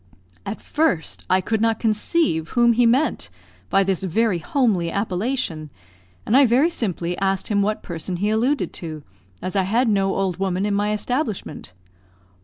[0.47, 3.29] At first I could not conceive whom he meant
[3.69, 5.69] by this very homely appellation;
[6.25, 9.03] and I very simply asked him what person he alluded to,
[9.43, 11.73] as I had no old woman in my establishment.